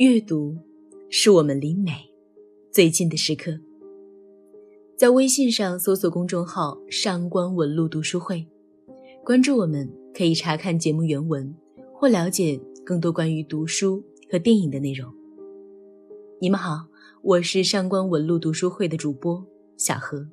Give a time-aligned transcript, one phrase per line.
[0.00, 0.56] 阅读
[1.10, 1.92] 是我们离美
[2.72, 3.52] 最近的时刻。
[4.96, 8.46] 在微信上搜索公众号“上官文露读书会”，
[9.22, 11.54] 关注我们，可以查看节目原文
[11.92, 14.02] 或了解更多关于读书
[14.32, 15.12] 和电影的内容。
[16.40, 16.86] 你们好，
[17.20, 19.46] 我是上官文露读书会的主播
[19.76, 20.26] 小何。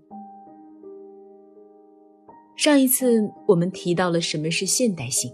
[2.56, 5.30] 上一次我们提到了什么是现代性。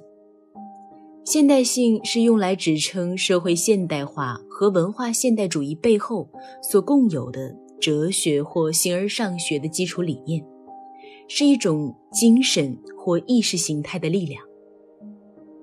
[1.25, 6.27] 现代性是用来指称社会现代化和文化现代主义背后
[6.61, 10.45] 所共有的哲学或形而上学的基础理念，
[11.29, 14.43] 是一种精神或意识形态的力量。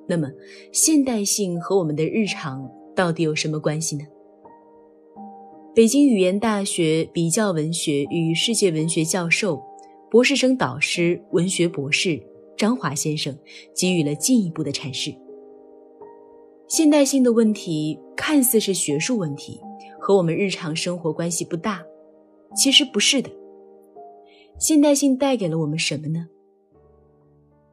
[0.09, 0.31] 那么，
[0.73, 2.67] 现代性和我们的日常
[2.97, 4.05] 到底有什么关系呢？
[5.75, 9.63] 北京语言大学比较文学与世界文学教授、
[10.11, 12.19] 博士生导师、文学博士
[12.57, 13.39] 张华先生
[13.75, 15.15] 给予了进一步的阐释。
[16.71, 19.61] 现代性的问题看似是学术问题，
[19.99, 21.85] 和我们日常生活关系不大，
[22.55, 23.29] 其实不是的。
[24.57, 26.29] 现代性带给了我们什么呢？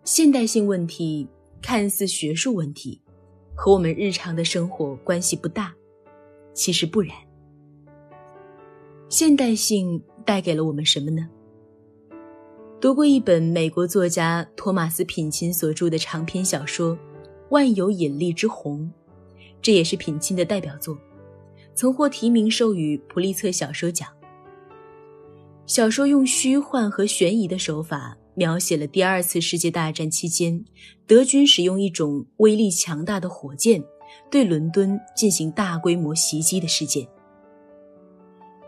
[0.03, 1.27] 现代性问题
[1.61, 2.99] 看似学术问题，
[3.55, 5.75] 和我们日常的生活关系不大，
[6.55, 7.15] 其实不然。
[9.09, 11.29] 现代性带给了我们什么呢？
[12.81, 16.97] 读过一本美国作家托马斯品钦所著的长篇小说。
[17.49, 18.91] 万有引力之虹，
[19.61, 20.97] 这也是品钦的代表作，
[21.73, 24.07] 曾获提名授予普利策小说奖。
[25.65, 30.63] 小说用虚幻和悬疑的手法，描写了第二次世界大战期间
[31.05, 33.83] 德军使用一种威力强大的火箭
[34.31, 37.05] 对伦敦进行大规模袭击的事件。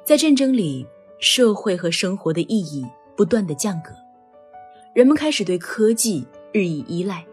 [0.03, 0.86] 在战争里，
[1.19, 3.91] 社会和生活的意义不断的降格，
[4.93, 7.25] 人们开始对科技日益依赖。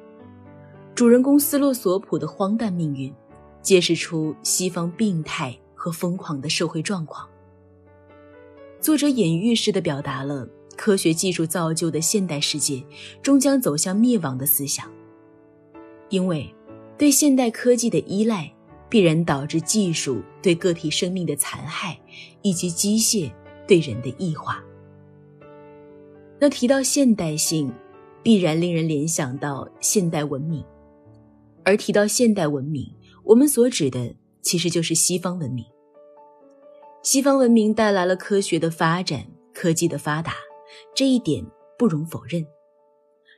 [0.96, 3.12] 主人公斯洛索普的荒诞命运，
[3.60, 7.28] 揭示出西方病态和疯狂的社会状况。
[8.80, 12.82] 作者隐喻式的表达了科学技术造就的现代世界
[13.22, 14.90] 终将走向灭亡的思想，
[16.08, 16.50] 因为
[16.96, 18.50] 对现代科技的依赖
[18.88, 22.00] 必然导致技术对个体生命的残害，
[22.40, 23.30] 以及机械
[23.68, 24.64] 对人的异化。
[26.40, 27.70] 那提到现代性，
[28.22, 30.64] 必然令人联想到现代文明。
[31.66, 32.94] 而提到现代文明，
[33.24, 35.64] 我们所指的其实就是西方文明。
[37.02, 40.34] 西方文明带来了科学的发展、科技的发达，
[40.94, 41.44] 这一点
[41.76, 42.46] 不容否认。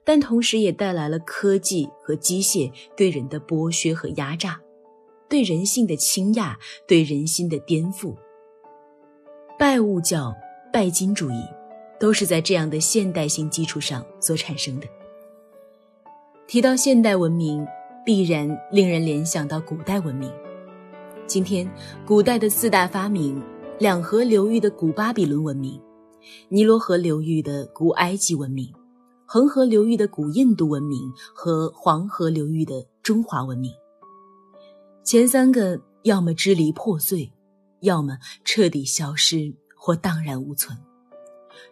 [0.05, 4.61] 但同时也带来了科技和机械对人的剥削和压榨，
[5.27, 6.55] 对人性的倾轧，
[6.87, 8.15] 对人心的颠覆。
[9.59, 10.35] 拜物教、
[10.71, 11.43] 拜金主义，
[11.99, 14.87] 都是在这样的现代性基础上所产生的。
[16.47, 17.67] 提到现代文明。
[18.09, 20.33] 必然令人联想到古代文明。
[21.27, 21.71] 今天，
[22.07, 23.39] 古代的四大发明：
[23.79, 25.79] 两河流域的古巴比伦文明，
[26.49, 28.73] 尼罗河流域的古埃及文明，
[29.27, 33.71] 恒河流域的古印度文明和黄河流域的中华文明。
[35.05, 37.31] 前三个要么支离破碎，
[37.81, 40.75] 要么彻底消失或荡然无存，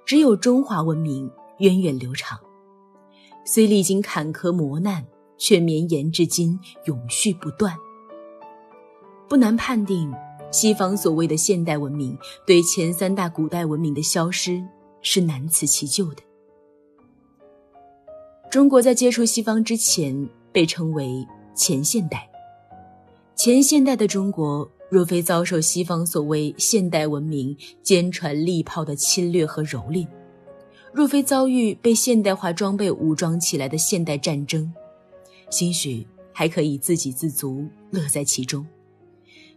[0.04, 1.30] 只有中华文明
[1.60, 2.38] 源远流长，
[3.46, 5.02] 虽历经坎坷磨难。
[5.38, 7.76] 却绵延至今，永续不断。
[9.28, 10.12] 不难判定，
[10.50, 12.16] 西方所谓的现代文明
[12.46, 14.62] 对前三大古代文明的消失
[15.02, 16.22] 是难辞其咎的。
[18.50, 22.28] 中国在接触西方之前被称为前现代。
[23.34, 30.06] 前现代的中国，若非遭受西方所谓现代文明坚船利炮的侵略和蹂躏，
[30.92, 34.72] 若非遭遇被现代化装备武装起来的现代战争，
[35.50, 38.64] 兴许还可以自给自足，乐在其中；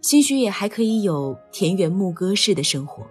[0.02, 3.04] 兴许也还可以有田园牧歌式的生活；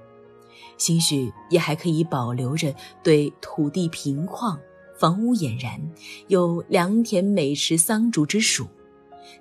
[0.76, 4.56] 兴许也还可以保留着对土地平旷、
[4.98, 5.80] 房屋俨然、
[6.28, 8.66] 有良田美池桑竹之属、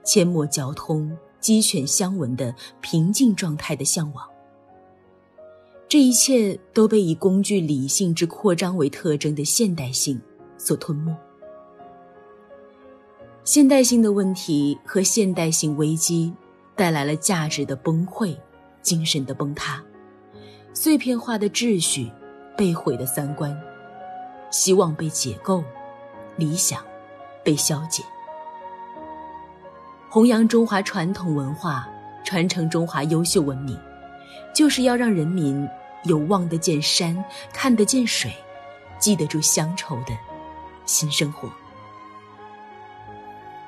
[0.03, 4.27] 阡陌交通、鸡犬相闻的平静状态的向往。
[5.87, 10.19] 这一切都被以工具理性之扩张为特征的现代性
[10.57, 11.15] 所吞没。
[13.47, 16.33] 现代性的问题和现代性危机，
[16.75, 18.37] 带来了价值的崩溃、
[18.81, 19.81] 精神的崩塌、
[20.73, 22.11] 碎片化的秩序、
[22.57, 23.57] 被毁的三观、
[24.51, 25.63] 希望被解构、
[26.35, 26.83] 理想
[27.41, 28.03] 被消解。
[30.09, 31.87] 弘扬中华传统文化，
[32.25, 33.79] 传承中华优秀文明，
[34.53, 35.65] 就是要让人民
[36.03, 37.23] 有望得见山、
[37.53, 38.29] 看得见水、
[38.99, 40.07] 记得住乡愁的
[40.85, 41.49] 新生活。